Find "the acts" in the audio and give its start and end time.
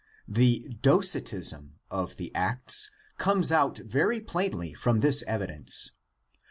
2.17-2.89